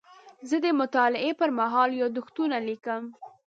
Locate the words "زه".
0.49-0.55